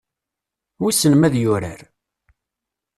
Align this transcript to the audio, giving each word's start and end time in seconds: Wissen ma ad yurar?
Wissen 0.81 1.13
ma 1.17 1.25
ad 1.27 1.35
yurar? 1.41 1.81